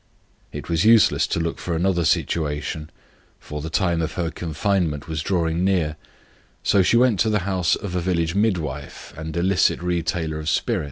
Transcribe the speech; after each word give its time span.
It 0.51 0.67
was 0.67 0.83
useless 0.83 1.27
to 1.27 1.39
look 1.39 1.59
for 1.59 1.75
another 1.75 2.05
situation, 2.05 2.89
for 3.39 3.61
the 3.61 3.69
time 3.69 4.01
of 4.01 4.13
her 4.13 4.31
confinement 4.31 5.07
was 5.07 5.21
drawing 5.21 5.63
near, 5.63 5.95
so 6.63 6.81
she 6.81 6.97
went 6.97 7.19
to 7.19 7.29
the 7.29 7.41
house 7.45 7.75
of 7.75 7.93
a 7.95 8.01
village 8.01 8.33
midwife, 8.33 9.13
who 9.15 9.21
also 9.21 9.55
sold 9.75 9.83
wine. 9.83 10.47